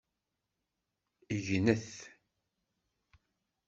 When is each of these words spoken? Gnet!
Gnet! 1.45 1.89